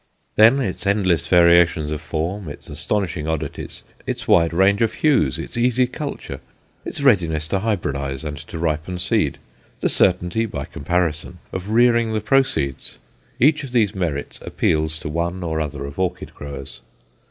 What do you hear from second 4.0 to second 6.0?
its wide range of hues, its easy